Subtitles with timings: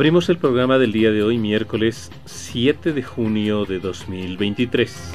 [0.00, 5.12] Abrimos el programa del día de hoy, miércoles 7 de junio de 2023.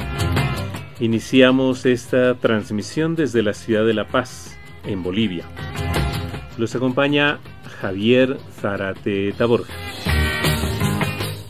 [0.99, 5.45] Iniciamos esta transmisión desde la ciudad de La Paz, en Bolivia.
[6.59, 7.39] Los acompaña
[7.81, 9.73] Javier Zarate Taborja.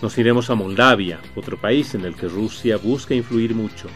[0.00, 3.88] Nos iremos a Moldavia, otro país en el que Rusia busca influir mucho.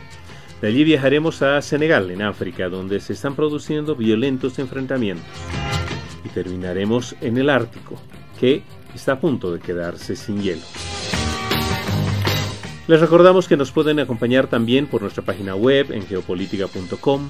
[0.61, 5.25] De allí viajaremos a Senegal, en África, donde se están produciendo violentos enfrentamientos.
[6.27, 7.98] Y terminaremos en el Ártico,
[8.39, 8.64] que
[8.95, 10.61] está a punto de quedarse sin hielo.
[12.89, 17.28] Les recordamos que nos pueden acompañar también por nuestra página web en geopolítica.com,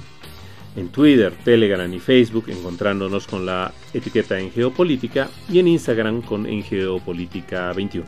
[0.77, 6.45] en Twitter, Telegram y Facebook encontrándonos con la etiqueta en Geopolítica y en Instagram con
[6.45, 8.07] en Geopolítica 21.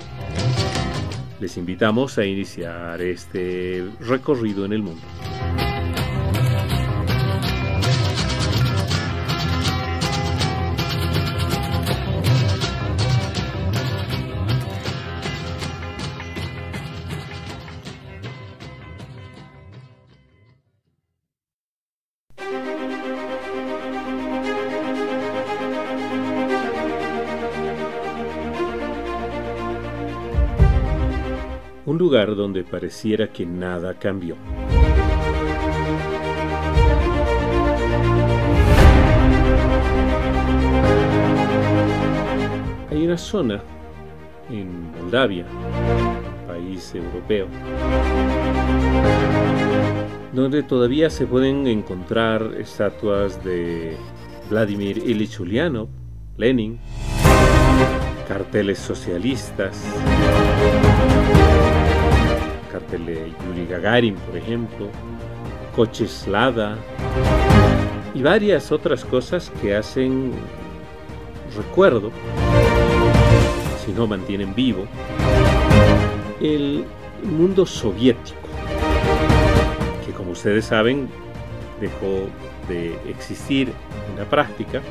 [1.41, 5.01] Les invitamos a iniciar este recorrido en el mundo.
[32.01, 34.35] Lugar donde pareciera que nada cambió.
[42.89, 43.61] Hay una zona
[44.49, 45.45] en Moldavia,
[46.47, 47.45] país europeo,
[50.33, 53.95] donde todavía se pueden encontrar estatuas de
[54.49, 55.87] Vladimir Ilich Ulyanov,
[56.35, 56.79] Lenin,
[58.27, 59.85] carteles socialistas,
[62.71, 64.87] cartel de Yuri Gagarin, por ejemplo,
[65.75, 66.77] coches Lada
[68.13, 70.31] y varias otras cosas que hacen
[71.55, 72.11] recuerdo,
[73.85, 74.85] si no mantienen vivo,
[76.39, 76.85] el
[77.23, 78.39] mundo soviético,
[80.05, 81.09] que como ustedes saben
[81.79, 82.27] dejó
[82.67, 83.73] de existir
[84.11, 84.81] en la práctica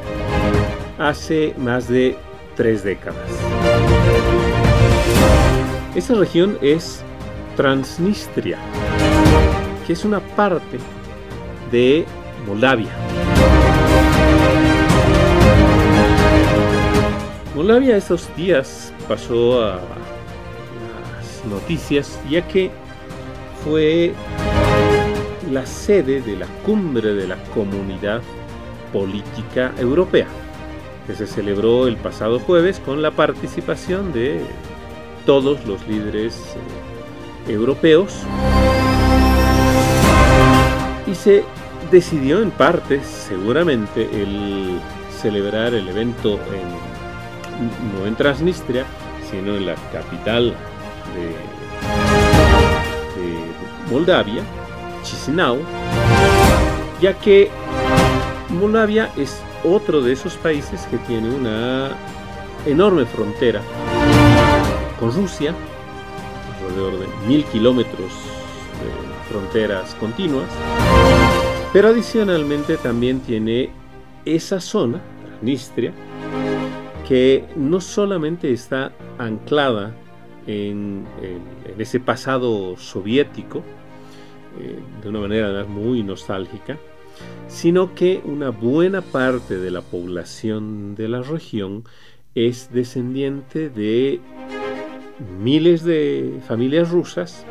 [0.99, 2.17] hace más de
[2.57, 3.17] tres décadas.
[5.95, 7.05] Esta región es
[7.57, 8.59] Transnistria,
[9.87, 10.79] que es una parte
[11.71, 12.07] de
[12.47, 12.91] Moldavia.
[17.55, 22.71] Moldavia estos días pasó a las noticias ya que
[23.65, 24.15] fue
[25.51, 28.23] la sede de la cumbre de la comunidad
[28.93, 30.27] política europea,
[31.07, 34.41] que se celebró el pasado jueves con la participación de
[35.27, 36.80] todos los líderes eh,
[37.51, 38.15] europeos
[41.07, 41.45] y se
[41.91, 44.79] decidió en parte seguramente el
[45.21, 48.85] celebrar el evento en, no en Transnistria
[49.31, 50.55] sino en la capital
[51.15, 51.27] de,
[53.21, 54.43] de Moldavia
[55.03, 55.59] Chisinau
[57.01, 57.51] ya que
[58.51, 61.91] Moldavia es otro de esos países que tiene una
[62.67, 63.63] enorme frontera
[64.99, 65.55] con Rusia,
[66.71, 68.13] alrededor de mil kilómetros
[68.81, 70.49] de fronteras continuas,
[71.73, 73.71] pero adicionalmente también tiene
[74.25, 75.93] esa zona, Transnistria,
[77.07, 79.95] que no solamente está anclada
[80.47, 83.63] en, en, ese pasado soviético,
[84.61, 86.79] eh, de una manera muy nostálgica,
[87.49, 91.85] sino que una buena parte de la población de la región
[92.35, 94.21] es descendiente de
[95.39, 97.45] miles de familias rusas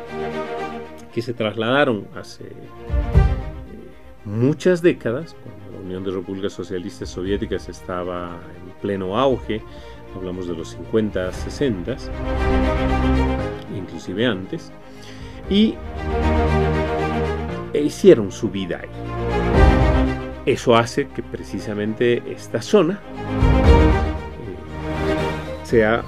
[1.12, 2.50] que se trasladaron hace eh,
[4.24, 9.62] muchas décadas, cuando la Unión de Repúblicas Socialistas Soviéticas estaba en pleno auge,
[10.14, 11.96] hablamos de los 50, 60,
[13.76, 14.72] inclusive antes,
[15.48, 15.74] y
[17.74, 18.88] hicieron su vida ahí.
[20.46, 23.00] Eso hace que precisamente esta zona
[24.40, 26.02] eh, sea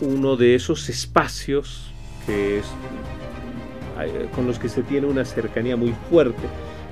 [0.00, 1.90] uno de esos espacios
[2.26, 2.66] que es,
[4.00, 6.42] eh, con los que se tiene una cercanía muy fuerte.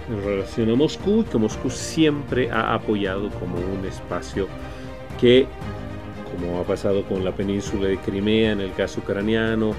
[0.09, 4.47] En relación a Moscú y que Moscú siempre ha apoyado como un espacio
[5.21, 5.47] que,
[6.31, 9.75] como ha pasado con la península de Crimea en el caso ucraniano,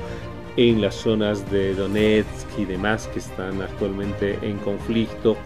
[0.58, 5.38] en las zonas de Donetsk y demás que están actualmente en conflicto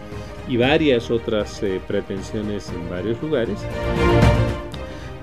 [0.48, 3.60] y varias otras eh, pretensiones en varios lugares,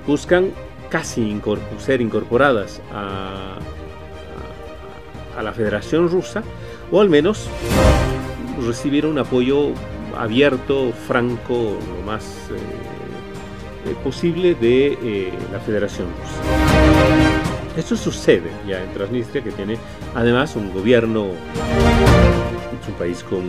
[0.07, 0.51] buscan
[0.89, 1.39] casi
[1.77, 3.57] ser incorporadas a,
[5.37, 6.43] a, la Federación Rusa
[6.91, 7.47] o al menos
[8.65, 9.71] recibir un apoyo
[10.17, 16.59] abierto, franco, lo más eh, eh, posible de la Federación Rusa.
[17.77, 19.77] Esto sucede ya en Transnistria, que tiene
[20.13, 21.27] además un gobierno,
[22.81, 23.43] es un país con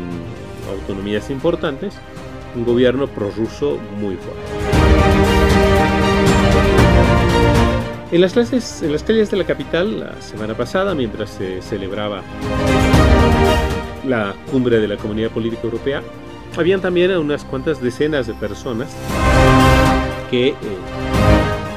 [0.70, 1.94] autonomías importantes,
[2.54, 5.29] un gobierno prorruso muy fuerte.
[8.12, 12.22] En las, clases, en las calles de la capital, la semana pasada, mientras se celebraba
[14.04, 16.02] la cumbre de la Comunidad Política Europea,
[16.56, 18.88] habían también unas cuantas decenas de personas
[20.28, 20.56] que eh,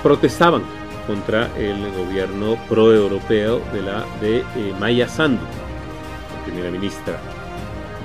[0.01, 0.63] protestaban
[1.05, 4.43] contra el gobierno proeuropeo de la de eh,
[4.79, 5.43] Maya Sandu,
[6.45, 7.19] primera ministra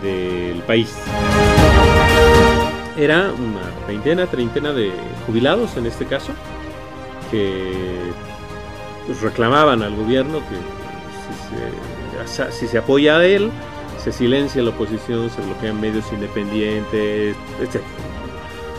[0.02, 0.94] del país.
[2.98, 4.92] Era una veintena, treintena de
[5.26, 6.32] jubilados en este caso,
[7.30, 8.12] que
[9.22, 10.56] reclamaban al gobierno que
[12.50, 13.50] si se apoya a él,
[13.98, 17.82] se silencia la oposición, se bloquean medios independientes, etc.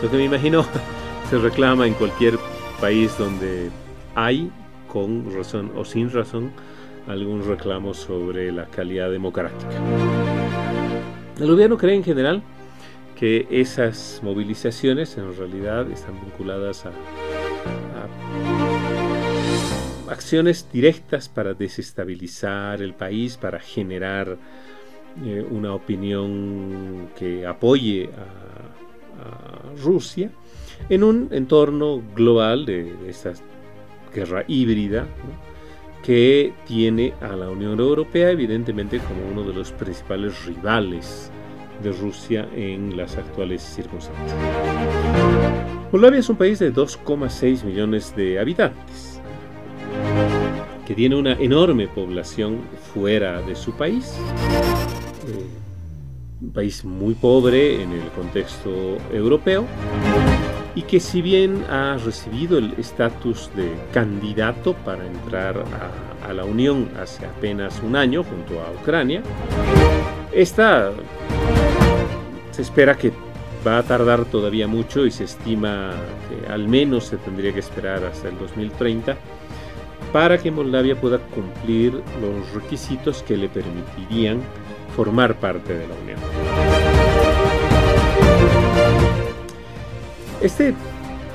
[0.02, 0.66] Lo que me imagino
[1.30, 2.38] se reclama en cualquier
[2.80, 3.70] país donde
[4.16, 4.52] hay,
[4.88, 6.52] con razón o sin razón,
[7.08, 9.72] algún reclamo sobre la calidad democrática.
[11.40, 12.44] El gobierno cree en general
[13.16, 16.92] que esas movilizaciones en realidad están vinculadas a,
[20.10, 24.38] acciones directas para desestabilizar el país, para generar
[25.24, 28.60] eh, una opinión que apoye a,
[29.84, 30.32] Rusia
[30.88, 33.44] en un entorno global de, estas
[34.14, 35.08] guerra híbrida,
[36.04, 41.32] que tiene a la Unión Europea evidentemente como uno de los principales rivales
[41.84, 44.36] de Rusia en las actuales circunstancias.
[45.92, 49.19] Moldavia es un país de 2,6 millones de habitantes,
[50.86, 52.62] que tiene una enorme población
[52.94, 54.16] fuera de su país,
[55.28, 55.46] eh,
[56.42, 59.66] un país muy pobre en el contexto europeo,
[60.76, 65.64] y que si bien ha recibido el estatus de candidato para entrar
[66.28, 69.22] a, la Unión hace apenas un año junto a Ucrania,
[70.32, 70.92] esta
[72.52, 73.12] se espera que
[73.66, 75.92] va a tardar todavía mucho y se estima
[76.30, 79.18] que al menos se tendría que esperar hasta el 2030
[80.12, 84.40] para que Moldavia pueda cumplir los requisitos que le permitirían
[84.96, 86.20] formar parte de la Unión.
[90.42, 90.74] Este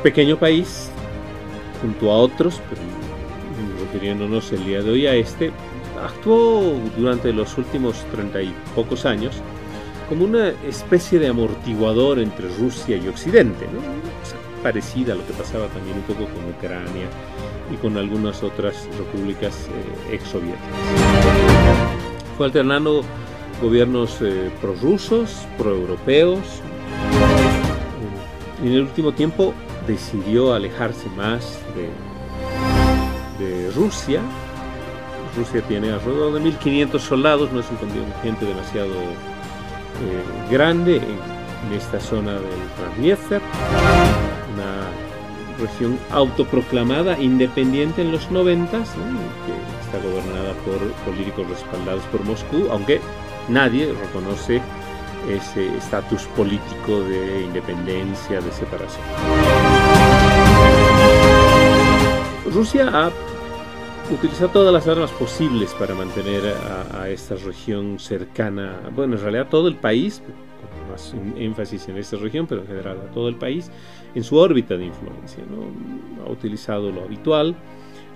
[0.03, 0.91] pequeño país,
[1.81, 2.83] junto a otros, pero
[3.81, 5.53] refiriéndonos el día de hoy a este,
[6.03, 9.37] actuó durante los últimos treinta y pocos años
[10.09, 13.67] como una especie de amortiguador entre Rusia y Occidente,
[14.63, 17.07] parecida a lo que pasaba también un poco con Ucrania
[17.73, 20.61] y con algunas otras repúblicas eh, exsoviéticas.
[22.37, 23.03] Fue alternando
[23.63, 26.63] gobiernos eh, prorrusos, proeuropeos,
[28.63, 29.55] y en el último tiempo
[29.87, 31.91] decidió alejarse más de,
[33.75, 34.21] Rusia.
[35.37, 41.35] Rusia tiene alrededor de 1500 soldados, no es un contingente demasiado eh, grande en,
[41.77, 42.43] esta zona del
[42.77, 43.41] Transnistria,
[44.55, 45.04] una
[45.59, 48.85] región autoproclamada independiente en los 90, que
[49.85, 53.01] está gobernada por políticos respaldados por Moscú, aunque
[53.49, 54.61] nadie reconoce
[55.29, 59.05] ese estatus político de independencia, de separación.
[62.53, 63.11] Rusia ha
[64.13, 66.55] utilizado todas las armas posibles para mantener
[66.93, 70.23] a, esta región cercana, bueno, en realidad todo el país,
[70.91, 73.71] más énfasis en esta región, pero en general a todo el país,
[74.15, 75.45] en su órbita de influencia.
[75.49, 76.25] ¿no?
[76.25, 77.55] Ha utilizado lo habitual,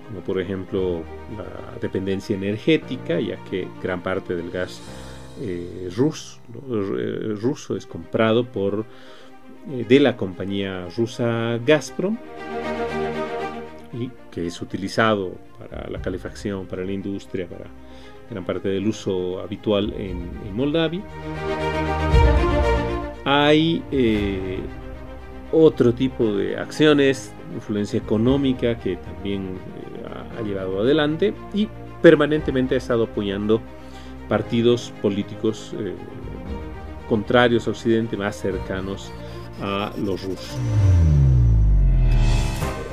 [0.07, 1.03] como por ejemplo
[1.37, 4.81] la dependencia energética, ya que gran parte del gas
[5.41, 6.39] eh, ruso,
[6.97, 8.85] eh, ruso es comprado por
[9.69, 12.17] eh, de la compañía rusa Gazprom
[13.93, 17.65] y que es utilizado para la calefacción, para la industria, para
[18.29, 21.01] gran parte del uso habitual en, Moldavia.
[23.31, 24.57] Hay eh,
[25.51, 29.49] otro tipo de acciones, influencia económica que también
[30.03, 31.69] eh, ha llevado adelante y
[32.01, 33.61] permanentemente ha estado apoyando
[34.27, 35.93] partidos políticos eh,
[37.07, 39.11] contrarios a Occidente, más cercanos
[39.61, 40.57] a los rusos.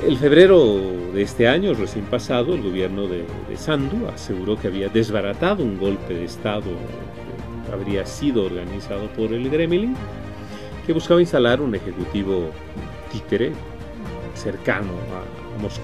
[0.05, 0.79] El febrero
[1.15, 3.25] de este año, recién pasado, el gobierno de,
[3.55, 6.69] Sandu aseguró que había desbaratado un golpe de Estado
[7.65, 9.95] que habría sido organizado por el Kremlin,
[10.87, 12.49] que buscaba instalar un ejecutivo
[13.11, 13.51] títere
[14.33, 15.81] cercano a Moscú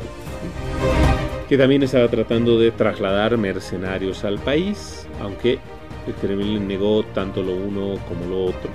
[1.48, 5.60] que también estaba tratando de trasladar mercenarios al país, aunque
[6.08, 8.72] el Kremlin negó tanto lo uno como lo otro.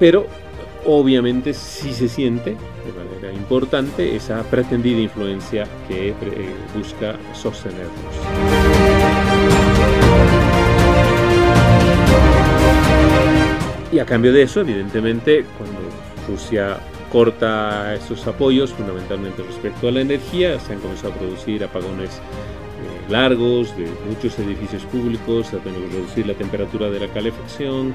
[0.00, 0.26] Pero
[0.86, 6.14] obviamente sí se siente de manera importante esa pretendida influencia que eh,
[6.74, 8.71] busca sostenernos.
[13.92, 15.78] Y a cambio de eso, evidentemente, cuando
[16.26, 16.78] Rusia
[17.12, 20.58] corta esos apoyos, fundamentalmente respecto a la energía.
[20.58, 25.86] Se han comenzado a producir apagones eh, largos de muchos edificios públicos, se ha tenido
[25.88, 27.94] que reducir la temperatura de la calefacción,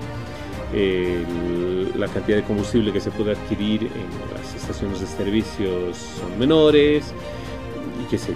[1.98, 7.14] la cantidad de combustible que se puede adquirir en las estaciones de servicios son menores
[8.04, 8.34] y que se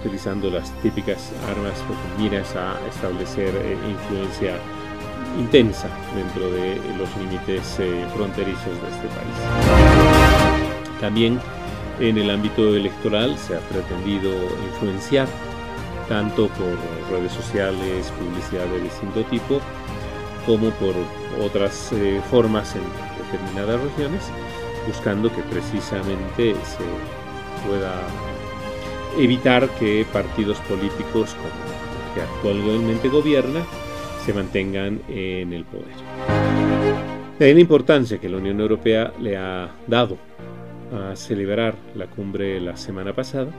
[0.00, 4.56] utilizando las típicas armas con miras a establecer eh, influencia
[5.38, 9.36] intensa dentro de los límites eh, fronterizos de este país.
[11.00, 11.40] También
[11.98, 14.30] en el ámbito electoral se ha pretendido
[14.72, 15.28] influenciar
[16.08, 16.76] tanto por
[17.10, 19.60] redes sociales, publicidad de distinto tipo,
[20.44, 20.94] como por
[21.40, 22.82] otras eh, formas en
[23.22, 24.24] determinadas regiones,
[24.86, 27.94] buscando que precisamente se pueda
[29.18, 33.64] evitar que partidos políticos como el que actualmente gobierna
[34.24, 35.94] se mantengan en el poder.
[37.38, 40.18] De ahí la importancia que la Unión Europea le ha dado
[40.92, 43.50] a celebrar la cumbre la semana pasada,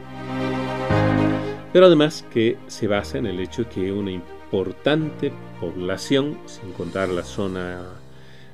[1.73, 7.23] pero además que se basa en el hecho que una importante población, sin contar la
[7.23, 7.99] zona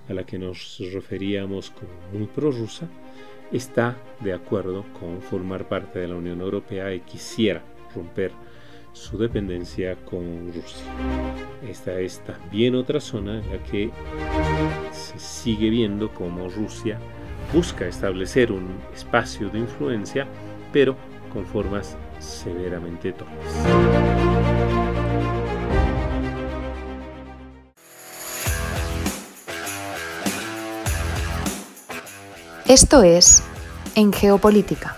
[0.08, 2.88] a la que nos referíamos como muy prorrusa,
[3.52, 7.64] está de acuerdo con formar parte de la Unión Europea y quisiera
[7.96, 8.32] romper
[8.98, 10.84] su dependencia con Rusia.
[11.70, 13.92] Esta es también otra zona en la que
[14.92, 17.00] se sigue viendo como Rusia
[17.54, 20.28] busca establecer un espacio de influencia,
[20.74, 20.98] pero
[21.32, 23.36] con formas severamente torpes.
[32.68, 33.44] Esto es
[33.96, 34.98] En Geopolítica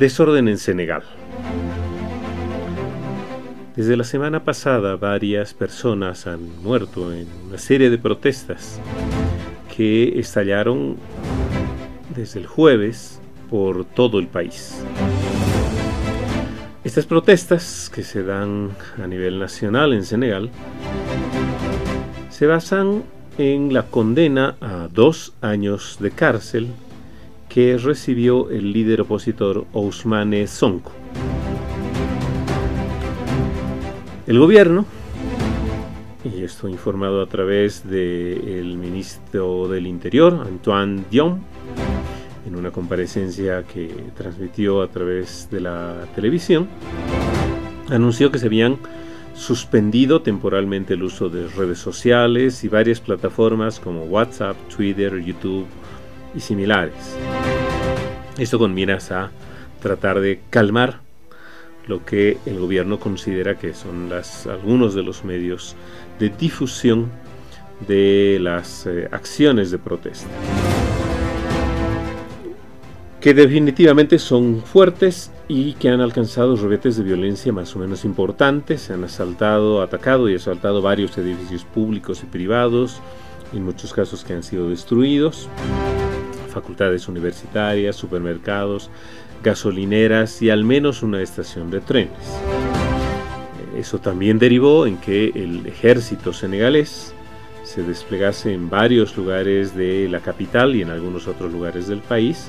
[0.00, 1.02] Desorden en Senegal.
[3.76, 8.80] Desde la semana pasada varias personas han muerto en una serie de protestas
[9.76, 10.96] que estallaron
[12.16, 14.82] desde el jueves por todo el país.
[16.82, 20.48] Estas protestas que se dan a nivel nacional en Senegal
[22.30, 23.02] se basan
[23.36, 26.68] en la condena a dos años de cárcel
[27.50, 30.92] que recibió el líder opositor Ousmane Sonko.
[34.26, 34.86] El gobierno,
[36.24, 41.40] y esto informado a través del ministro del Interior, Antoine Dion,
[42.46, 46.68] en una comparecencia que transmitió a través de la televisión,
[47.88, 48.78] anunció que se habían
[49.34, 55.66] suspendido temporalmente el uso de redes sociales y varias plataformas como WhatsApp, Twitter, YouTube
[56.34, 57.16] y similares.
[58.40, 58.74] Esto con
[59.10, 59.30] a
[59.82, 61.00] tratar de calmar
[61.86, 64.10] lo que el gobierno considera que son
[64.50, 65.76] algunos de los medios
[66.18, 67.10] de difusión
[67.86, 70.26] de las eh, acciones de protesta.
[73.20, 78.80] Que definitivamente son fuertes y que han alcanzado rebetes de violencia más o menos importantes.
[78.80, 83.02] Se han asaltado, atacado y asaltado varios edificios públicos y privados,
[83.52, 85.46] en muchos casos que han sido destruidos
[86.50, 88.90] facultades universitarias, supermercados,
[89.42, 92.12] gasolineras y al menos una estación de trenes.
[93.76, 97.14] Eso también derivó en que el ejército senegalés
[97.64, 102.48] se desplegase en varios lugares de la capital y en algunos otros lugares del país,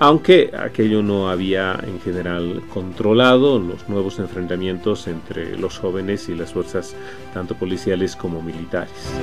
[0.00, 6.52] aunque aquello no había en general controlado los nuevos enfrentamientos entre los jóvenes y las
[6.52, 6.94] fuerzas
[7.32, 9.14] tanto policiales como militares.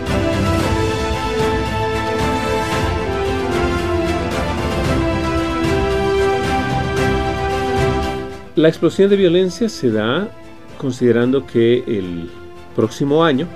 [8.56, 10.30] La explosión de violencia se da
[10.78, 12.30] considerando que el
[12.76, 13.48] próximo año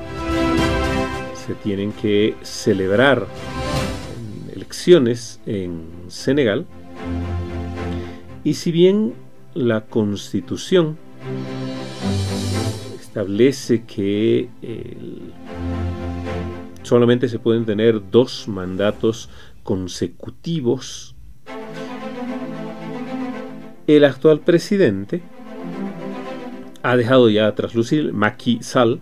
[1.34, 3.28] se tienen que celebrar
[4.54, 6.66] elecciones en Senegal.
[8.46, 9.14] Y si bien
[9.54, 10.98] la constitución
[12.98, 14.48] establece que
[16.84, 19.30] solamente se pueden tener dos mandatos
[19.64, 21.15] consecutivos,
[23.88, 25.22] el actual presidente
[26.84, 29.00] ha dejado ya traslucir, Macky Sall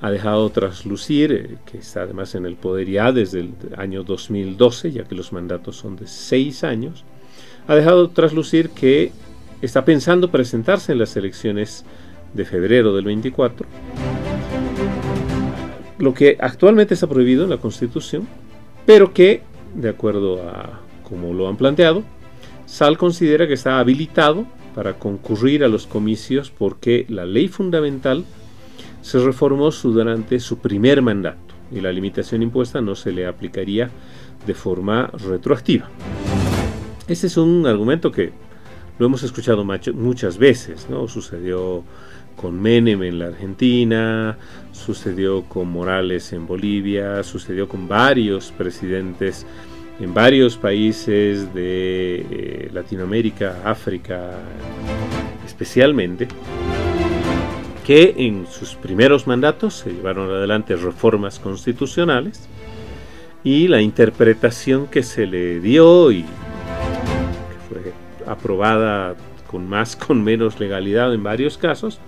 [0.00, 4.92] ha dejado traslucir, eh, que está además en el poder ya desde el año 2012,
[4.92, 7.04] ya que los mandatos son de seis años,
[7.68, 9.12] ha dejado traslucir que
[9.62, 11.84] está pensando presentarse en las elecciones
[12.34, 13.66] de febrero del 24,
[15.98, 18.26] lo que actualmente está prohibido en la Constitución,
[18.84, 19.42] pero que,
[19.74, 22.02] de acuerdo a como lo han planteado,
[22.72, 28.24] Sal considera que está habilitado para concurrir a los comicios porque la ley fundamental
[29.02, 33.90] se reformó durante su primer mandato y la limitación impuesta no se le aplicaría
[34.46, 35.90] de forma retroactiva.
[37.06, 38.32] Este es un argumento que
[38.98, 41.08] lo hemos escuchado muchas veces, ¿no?
[41.08, 41.84] Sucedió
[42.36, 44.38] con Menem en la Argentina,
[44.72, 49.44] sucedió con Morales en Bolivia, sucedió con varios presidentes
[50.00, 54.32] en varios países de eh, Latinoamérica, África
[55.44, 56.28] especialmente,
[57.84, 62.48] que en sus primeros mandatos se llevaron adelante reformas constitucionales
[63.44, 66.28] y la interpretación que se le dio y que
[67.68, 67.92] fue
[68.26, 72.00] aprobada con más, con menos legalidad en varios casos,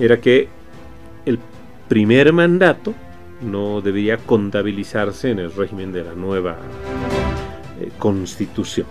[0.00, 0.48] era que
[1.26, 1.38] el
[1.88, 2.94] primer mandato
[3.42, 6.56] no debía contabilizarse en el régimen de la nueva
[7.98, 8.86] constitución.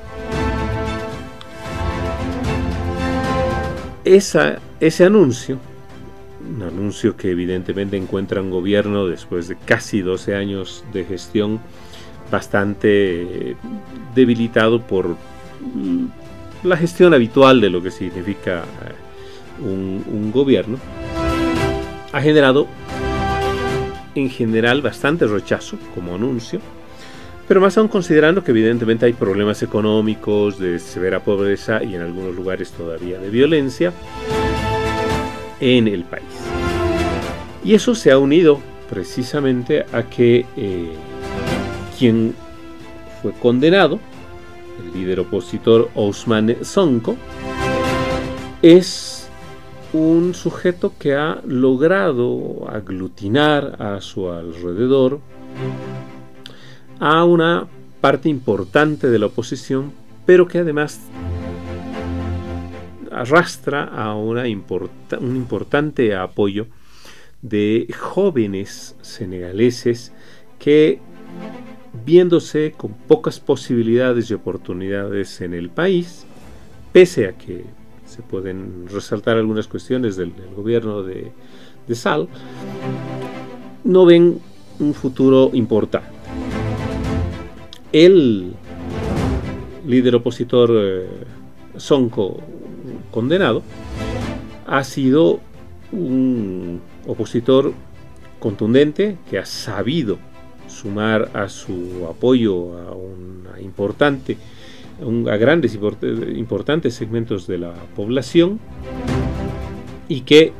[4.03, 5.59] Esa, ese anuncio,
[6.55, 11.59] un anuncio que evidentemente encuentra un gobierno después de casi 12 años de gestión
[12.31, 13.55] bastante
[14.15, 16.05] debilitado por mm,
[16.63, 20.77] la gestión habitual de lo que significa eh, un gobierno,
[22.11, 22.67] ha generado
[24.15, 26.59] en general bastante rechazo como anuncio,
[27.47, 32.35] pero más aún considerando que evidentemente hay problemas económicos, de severa pobreza y en algunos
[32.35, 33.93] lugares todavía de violencia
[35.59, 36.23] en el país.
[37.63, 40.91] Y eso se ha unido precisamente a que eh,
[41.97, 42.33] quien
[43.21, 43.99] fue condenado,
[44.83, 47.15] el líder opositor Ousmane Sonko,
[48.61, 49.29] es
[49.93, 55.19] un sujeto que ha logrado aglutinar a su alrededor
[57.01, 57.67] a una
[57.99, 59.91] parte importante de la oposición,
[60.27, 61.01] pero que además
[63.11, 66.67] arrastra a una un importante apoyo
[67.41, 70.13] de jóvenes senegaleses
[70.59, 70.99] que,
[72.05, 76.27] viéndose con pocas posibilidades y oportunidades en el país,
[76.93, 77.65] pese a que
[78.05, 81.31] se pueden resaltar algunas cuestiones del, gobierno de,
[81.95, 82.29] Sal,
[83.83, 84.39] no ven
[84.79, 86.20] un futuro importante.
[87.91, 88.53] El
[89.85, 91.07] líder opositor eh,
[91.77, 92.37] Sonko,
[93.11, 93.63] condenado,
[94.65, 95.41] ha sido
[95.91, 97.73] un opositor
[98.39, 100.17] contundente que ha sabido
[100.67, 104.37] sumar a su apoyo a una importante
[105.01, 105.77] a grandes
[106.35, 108.59] importantes segmentos de la población
[110.07, 110.53] y que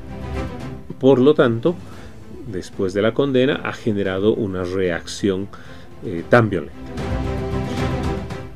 [1.00, 1.76] por lo tanto
[2.48, 5.48] después de la condena ha generado una reacción
[6.04, 7.11] eh, tan violenta.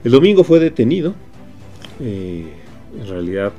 [0.05, 1.15] El domingo fue detenido,
[1.99, 2.45] eh,
[2.95, 3.53] en realidad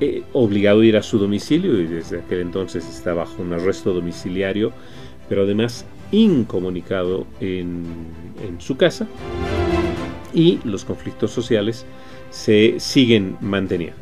[0.00, 3.94] eh, obligado a ir a su domicilio y desde aquel entonces está bajo un arresto
[3.94, 4.72] domiciliario,
[5.28, 7.84] pero además incomunicado en,
[8.58, 9.06] su casa
[10.34, 11.86] y los conflictos sociales
[12.30, 13.96] se siguen manteniendo.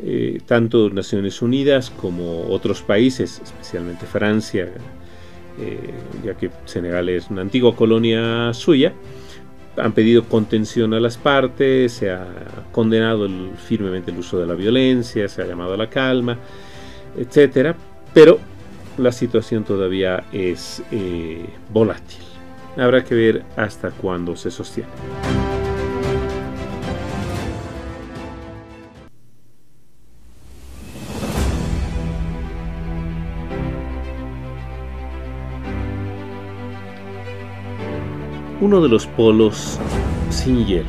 [0.00, 4.70] Eh, tanto Naciones Unidas como otros países, especialmente Francia,
[6.24, 8.92] ya que Senegal es una antigua colonia suya,
[9.76, 12.26] han pedido contención a las partes, se ha
[12.72, 16.38] condenado firmemente el uso de la violencia, se ha llamado a la calma,
[17.16, 17.74] etcétera,
[18.12, 18.38] pero
[18.98, 22.22] la situación todavía es eh, volátil.
[22.76, 25.43] Habrá que ver hasta cuándo se sostiene.
[38.64, 39.78] Uno de los polos
[40.30, 40.88] sin hielo.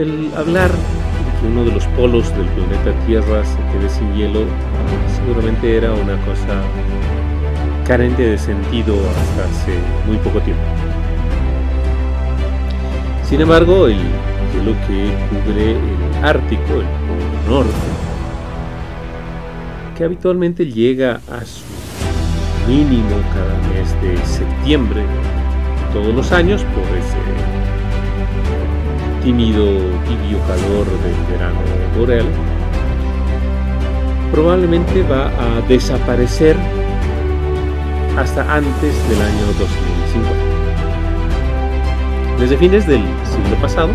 [0.00, 4.40] El hablar de que uno de los polos del planeta Tierra se quede sin hielo
[5.14, 6.60] seguramente era una cosa
[7.86, 10.64] carente de sentido hasta hace muy poco tiempo.
[13.22, 18.13] Sin embargo, el hielo que cubre el Ártico, el Polo Norte,
[19.94, 21.62] que habitualmente llega a su
[22.68, 25.02] mínimo cada mes de septiembre
[25.92, 27.16] todos los años por ese
[29.22, 29.64] tímido,
[30.06, 31.60] tibio calor del verano
[31.96, 32.26] boreal,
[34.32, 36.56] probablemente va a desaparecer
[38.18, 40.30] hasta antes del año 2050.
[42.40, 43.90] Desde fines del siglo pasado,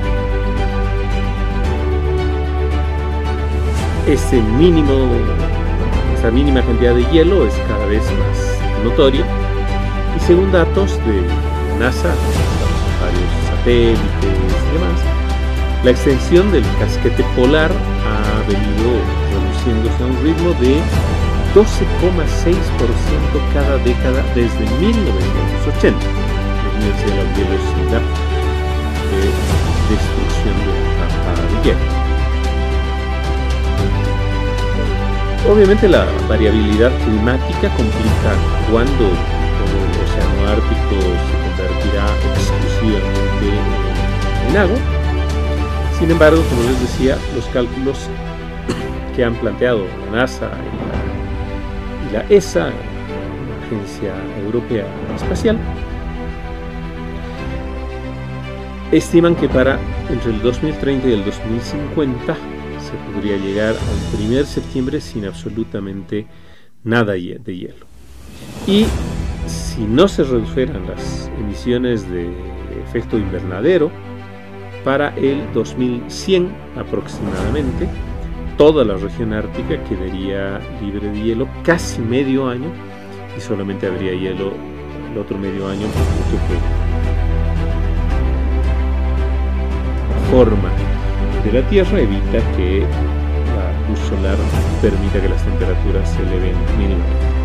[4.07, 5.09] ese mínimo
[6.19, 9.23] esa mínima cantidad de hielo es cada vez más notoria
[10.17, 11.21] y según datos de
[11.79, 12.13] NASA,
[12.99, 14.99] varios satélites y demás,
[15.86, 18.99] la extensión del casquete polar ha venido
[19.32, 20.75] reduciéndose a un ritmo de
[21.55, 25.99] 12,6% cada década desde 1980.
[26.75, 28.03] Imagínense la velocidad
[29.08, 29.23] de
[29.88, 31.98] destrucción de la capa de hielo.
[35.47, 38.36] Obviamente la variabilidad climática complica
[38.69, 43.47] cuando el océano Ártico se convertirá exclusivamente
[44.49, 44.78] en agua.
[45.97, 48.10] Sin embargo, como les decía, los cálculos
[49.15, 50.52] que han planteado la NASA
[52.10, 55.58] y la, ESA, la Agencia Europea Espacial,
[58.91, 62.36] estiman que para entre el 2030 y el 2050
[62.89, 66.25] se podría llegar al 1 septiembre sin absolutamente
[66.84, 67.86] nada de hielo.
[68.65, 68.86] Y
[69.47, 72.30] si no se redujeran las emisiones de
[72.88, 73.91] efecto invernadero,
[74.84, 77.88] para el 2100 aproximadamente,
[78.58, 82.71] toda la región ártica quedaría libre de hielo casi medio año
[83.38, 84.54] y solamente habría hielo
[85.12, 86.06] el otro medio año por
[86.47, 86.58] que
[90.32, 90.88] forma
[91.43, 94.38] de la Tierra evita que la luz solar
[94.82, 97.39] permita que las temperaturas se eleven mínimamente.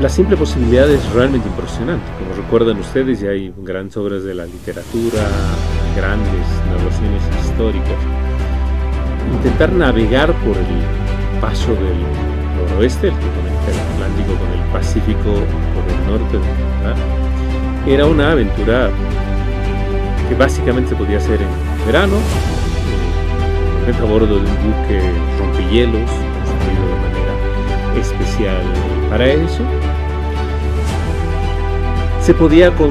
[0.00, 2.04] La simple posibilidad es realmente impresionante.
[2.18, 5.26] Como recuerdan ustedes, ya hay grandes obras de la literatura,
[5.96, 7.98] grandes narraciones históricas.
[9.32, 11.98] Intentar navegar por el paso del
[12.70, 15.34] noroeste, el que conecta el Atlántico con el Pacífico
[15.74, 17.27] por el norte de
[17.88, 18.90] era una aventura
[20.28, 22.16] que básicamente se podía hacer en verano,
[23.88, 25.00] a bordo de un buque
[25.38, 26.10] rompehielos,
[26.44, 28.62] construido de manera especial
[29.08, 29.62] para eso.
[32.20, 32.90] Se podía con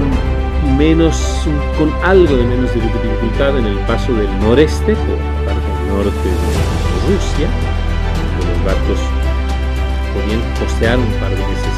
[0.80, 6.28] menos, con algo de menos dificultad en el paso del noreste, por la parte norte
[6.28, 7.48] de Rusia,
[8.40, 9.00] los barcos
[10.12, 11.76] podían costear un par de veces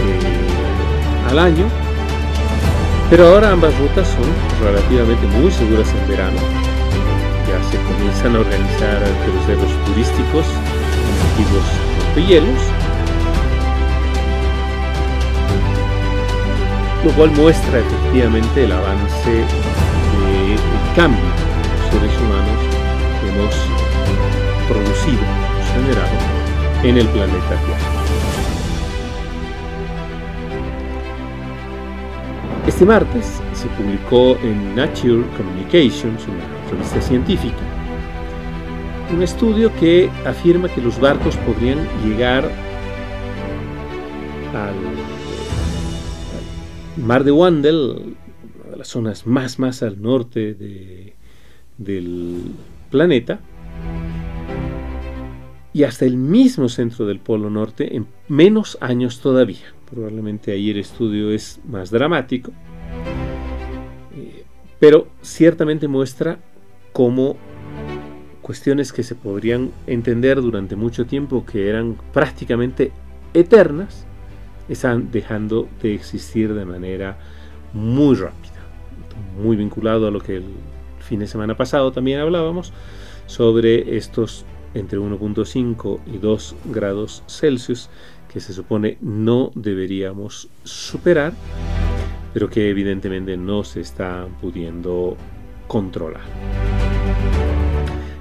[0.00, 1.87] eh, al año
[3.10, 4.26] pero ahora ambas rutas son
[4.62, 6.38] relativamente muy seguras en verano.
[7.48, 11.64] Ya se comienzan a organizar cruceros turísticos en antiguos
[12.04, 12.60] rompehielos,
[17.04, 20.58] lo cual muestra efectivamente el avance del
[20.94, 21.20] cambio
[21.62, 22.60] que los seres humanos
[23.26, 23.54] hemos
[24.68, 25.24] producido,
[25.72, 26.18] generado
[26.82, 27.97] en el planeta Tierra.
[32.68, 37.56] Este martes se publicó en Nature Communications, una revista científica,
[39.10, 42.44] un estudio que afirma que los barcos podrían llegar
[44.54, 44.74] al,
[47.02, 48.14] mar de Wandel,
[48.60, 50.54] una de las zonas más más al norte
[51.78, 52.42] del
[52.90, 53.40] planeta,
[55.72, 59.77] y hasta el mismo centro del Polo Norte en menos años todavía.
[59.90, 62.52] Probablemente ahí el estudio es más dramático,
[64.14, 64.44] eh,
[64.78, 66.38] pero ciertamente muestra
[66.92, 67.36] cómo
[68.42, 72.92] cuestiones que se podrían entender durante mucho tiempo que eran prácticamente
[73.34, 74.06] eternas,
[74.68, 77.18] están dejando de existir de manera
[77.72, 78.54] muy rápida.
[79.42, 80.44] Muy vinculado a lo que el
[80.98, 82.72] fin de semana pasado también hablábamos
[83.26, 87.88] sobre estos entre 1.5 y 2 grados Celsius
[88.32, 91.32] que se supone no deberíamos superar,
[92.32, 95.16] pero que evidentemente no se está pudiendo
[95.66, 96.22] controlar.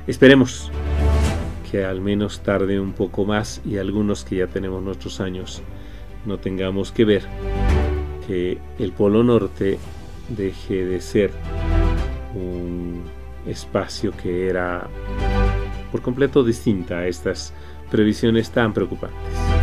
[0.07, 0.71] Esperemos
[1.69, 5.61] que al menos tarde un poco más y algunos que ya tenemos nuestros años
[6.25, 7.23] no tengamos que ver
[8.25, 9.77] que el Polo Norte
[10.29, 11.31] deje de ser
[12.35, 13.03] un
[13.45, 14.87] espacio que era
[15.91, 17.53] por completo distinta a estas
[17.89, 19.56] previsiones tan preocupantes.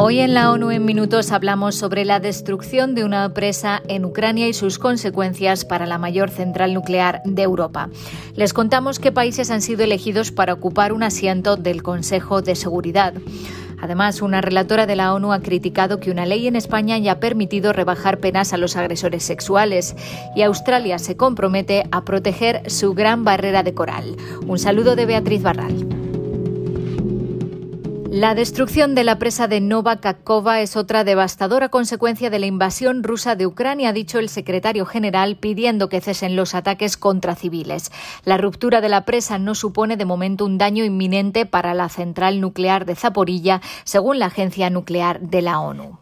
[0.00, 4.46] Hoy en la ONU en Minutos hablamos sobre la destrucción de una presa en Ucrania
[4.46, 7.90] y sus consecuencias para la mayor central nuclear de Europa.
[8.36, 13.12] Les contamos qué países han sido elegidos para ocupar un asiento del Consejo de Seguridad.
[13.82, 17.72] Además, una relatora de la ONU ha criticado que una ley en España haya permitido
[17.72, 19.96] rebajar penas a los agresores sexuales
[20.36, 24.16] y Australia se compromete a proteger su gran barrera de coral.
[24.46, 25.97] Un saludo de Beatriz Barral.
[28.10, 33.02] La destrucción de la presa de Nova Kakova es otra devastadora consecuencia de la invasión
[33.02, 37.92] rusa de Ucrania, ha dicho el secretario general, pidiendo que cesen los ataques contra civiles.
[38.24, 42.40] La ruptura de la presa no supone de momento un daño inminente para la central
[42.40, 45.98] nuclear de Zaporilla, según la agencia nuclear de la ONU.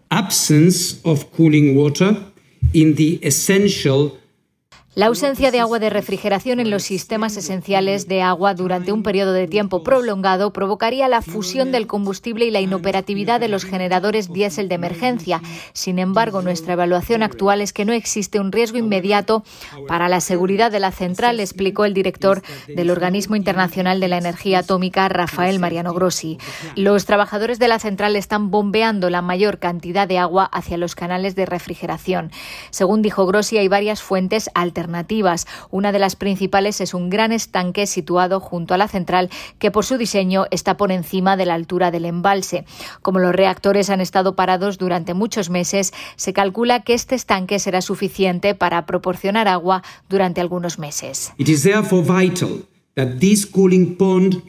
[4.97, 9.35] La ausencia de agua de refrigeración en los sistemas esenciales de agua durante un periodo
[9.35, 14.71] de tiempo prolongado provocaría la fusión del combustible y la inoperatividad de los generadores diésel
[14.71, 15.43] de emergencia.
[15.75, 19.45] Sin embargo, nuestra evaluación actual es que no existe un riesgo inmediato
[19.87, 24.61] para la seguridad de la central, explicó el director del Organismo Internacional de la Energía
[24.61, 26.39] Atómica, Rafael Mariano Grossi.
[26.75, 31.35] Los trabajadores de la central están bombeando la mayor cantidad de agua hacia los canales
[31.35, 32.31] de refrigeración.
[32.71, 35.47] Según dijo Grossi, hay varias fuentes alternativas alternativas.
[35.71, 39.85] Una de las principales es un gran estanque situado junto a la central que por
[39.85, 42.65] su diseño está por encima de la altura del embalse.
[43.03, 47.81] Como los reactores han estado parados durante muchos meses, se calcula que este estanque será
[47.81, 51.33] suficiente para proporcionar agua durante algunos meses.
[51.39, 54.43] It is therefore vital that this cooling pond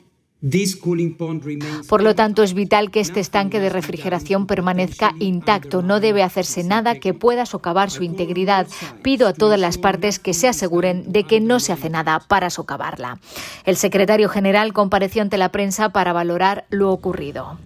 [1.90, 5.82] por lo tanto, es vital que este estanque de refrigeración permanezca intacto.
[5.82, 8.68] No debe hacerse nada que pueda socavar su integridad.
[9.02, 12.52] Pido a todas las partes que se aseguren de que no se hace nada para
[12.52, 13.20] socavarla.
[13.66, 17.58] El secretario general compareció ante la prensa para valorar lo ocurrido.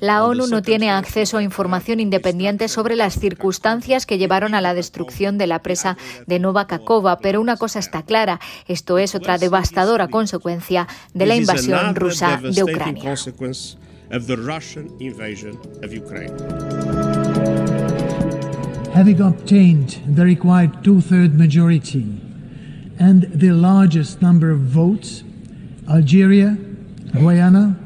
[0.00, 4.74] La ONU no tiene acceso a información independiente sobre las circunstancias que llevaron a la
[4.74, 5.96] destrucción de la presa
[6.26, 11.36] de Nova Kakova, pero una cosa está clara, esto es otra devastadora consecuencia de la
[11.36, 13.14] invasión rusa de Ucrania.
[18.94, 22.06] Having obtained the required two-third majority
[22.98, 25.22] and the largest number of votes,
[25.88, 26.56] Algeria,
[27.12, 27.76] Guyana,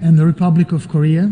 [0.00, 1.30] and the Republic of Korea,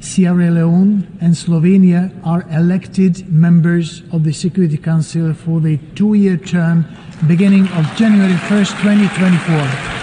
[0.00, 6.36] Sierra Leone, and Slovenia are elected members of the Security Council for the two year
[6.36, 6.84] term
[7.28, 10.02] beginning of January 1st, 2024.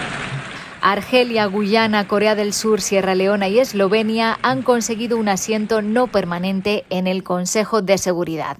[0.82, 6.86] Argelia, Guyana, Corea del Sur, Sierra Leona y Eslovenia han conseguido un asiento no permanente
[6.90, 8.58] en el Consejo de Seguridad.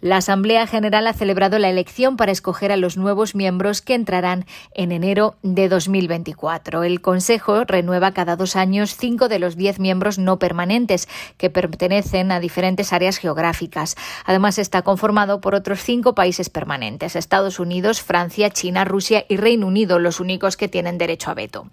[0.00, 4.44] La Asamblea General ha celebrado la elección para escoger a los nuevos miembros que entrarán
[4.74, 6.84] en enero de 2024.
[6.84, 12.32] El Consejo renueva cada dos años cinco de los diez miembros no permanentes que pertenecen
[12.32, 13.96] a diferentes áreas geográficas.
[14.24, 19.66] Además, está conformado por otros cinco países permanentes: Estados Unidos, Francia, China, Rusia y Reino
[19.66, 21.66] Unido, los únicos que tienen derecho a veto.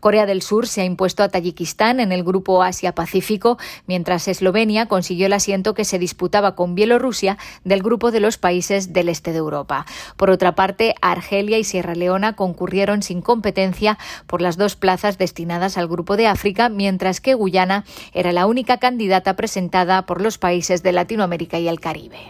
[0.00, 5.26] Corea del Sur se ha impuesto a Tayikistán en el grupo Asia-Pacífico, mientras Eslovenia consiguió
[5.26, 7.38] el asiento que se disputaba con Bielorrusia
[7.74, 9.84] del grupo de los países del este de Europa.
[10.16, 15.76] Por otra parte, Argelia y Sierra Leona concurrieron sin competencia por las dos plazas destinadas
[15.76, 20.84] al grupo de África, mientras que Guyana era la única candidata presentada por los países
[20.84, 22.20] de Latinoamérica y el Caribe.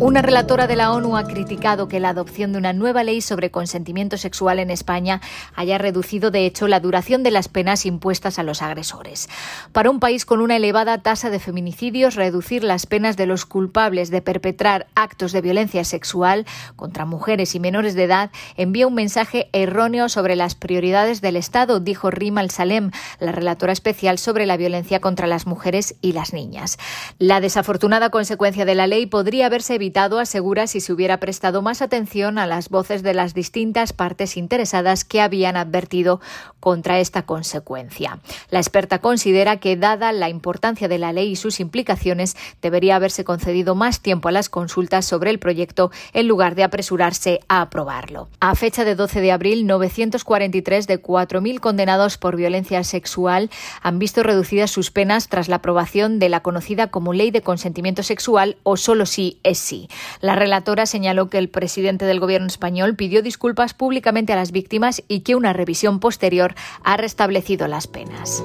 [0.00, 3.50] Una relatora de la ONU ha criticado que la adopción de una nueva ley sobre
[3.50, 5.20] consentimiento sexual en España
[5.54, 9.28] haya reducido de hecho la duración de las penas impuestas a los agresores.
[9.72, 14.08] Para un país con una elevada tasa de feminicidios, reducir las penas de los culpables
[14.08, 19.50] de perpetrar actos de violencia sexual contra mujeres y menores de edad envía un mensaje
[19.52, 25.00] erróneo sobre las prioridades del Estado, dijo Rima Al-Salem, la relatora especial sobre la violencia
[25.00, 26.78] contra las mujeres y las niñas.
[27.18, 29.89] La desafortunada consecuencia de la ley podría haberse evitado
[30.20, 35.04] asegura si se hubiera prestado más atención a las voces de las distintas partes interesadas
[35.04, 36.20] que habían advertido
[36.60, 38.20] contra esta consecuencia.
[38.50, 43.24] La experta considera que, dada la importancia de la ley y sus implicaciones, debería haberse
[43.24, 48.28] concedido más tiempo a las consultas sobre el proyecto en lugar de apresurarse a aprobarlo.
[48.40, 53.50] A fecha de 12 de abril, 943 de 4.000 condenados por violencia sexual
[53.82, 58.02] han visto reducidas sus penas tras la aprobación de la conocida como Ley de Consentimiento
[58.02, 59.79] Sexual o solo sí es sí.
[60.20, 65.02] La relatora señaló que el presidente del gobierno español pidió disculpas públicamente a las víctimas
[65.08, 68.42] y que una revisión posterior ha restablecido las penas.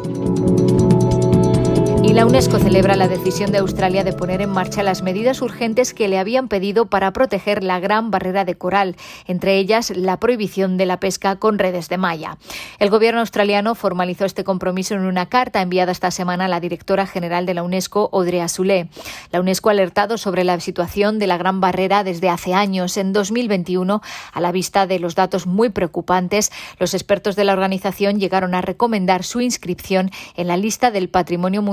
[2.06, 5.96] Y la UNESCO celebra la decisión de Australia de poner en marcha las medidas urgentes
[5.96, 10.78] que le habían pedido para proteger la gran barrera de coral, entre ellas la prohibición
[10.78, 12.38] de la pesca con redes de malla.
[12.78, 17.08] El gobierno australiano formalizó este compromiso en una carta enviada esta semana a la directora
[17.08, 18.88] general de la UNESCO, Audrey Azoulay.
[19.32, 22.98] La UNESCO ha alertado sobre la situación de la gran barrera desde hace años.
[22.98, 28.20] En 2021, a la vista de los datos muy preocupantes, los expertos de la organización
[28.20, 31.64] llegaron a recomendar su inscripción en la lista del Patrimonio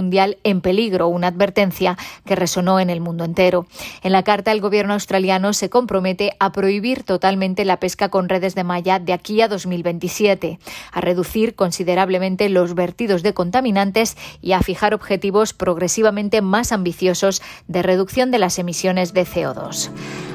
[0.45, 3.67] En peligro, una advertencia que resonó en el mundo entero.
[4.03, 8.55] En la carta, el gobierno australiano se compromete a prohibir totalmente la pesca con redes
[8.55, 10.59] de malla de aquí a 2027,
[10.93, 17.83] a reducir considerablemente los vertidos de contaminantes y a fijar objetivos progresivamente más ambiciosos de
[17.83, 19.91] reducción de las emisiones de CO2.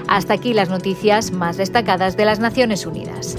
[0.07, 3.37] Hasta aquí las noticias más destacadas de las Naciones Unidas.